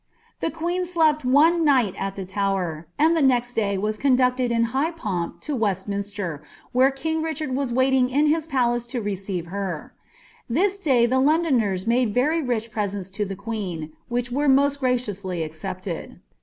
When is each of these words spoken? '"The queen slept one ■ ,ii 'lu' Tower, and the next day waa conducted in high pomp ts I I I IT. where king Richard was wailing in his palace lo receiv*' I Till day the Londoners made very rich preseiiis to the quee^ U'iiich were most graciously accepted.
'"The 0.41 0.49
queen 0.49 0.83
slept 0.83 1.23
one 1.23 1.63
■ 1.65 1.83
,ii 1.85 1.93
'lu' 2.19 2.25
Tower, 2.25 2.87
and 2.97 3.15
the 3.15 3.21
next 3.21 3.53
day 3.53 3.77
waa 3.77 3.91
conducted 3.99 4.51
in 4.51 4.63
high 4.73 4.89
pomp 4.89 5.41
ts 5.41 5.49
I 5.51 5.53
I 5.53 5.75
I 5.75 5.99
IT. 6.33 6.41
where 6.71 6.89
king 6.89 7.21
Richard 7.21 7.55
was 7.55 7.71
wailing 7.71 8.09
in 8.09 8.25
his 8.25 8.47
palace 8.47 8.91
lo 8.95 8.99
receiv*' 9.01 9.45
I 9.53 9.87
Till 10.51 10.69
day 10.83 11.05
the 11.05 11.19
Londoners 11.19 11.85
made 11.85 12.15
very 12.15 12.41
rich 12.41 12.71
preseiiis 12.71 13.13
to 13.13 13.25
the 13.25 13.35
quee^ 13.35 13.91
U'iiich 14.09 14.31
were 14.31 14.49
most 14.49 14.79
graciously 14.79 15.43
accepted. 15.43 16.19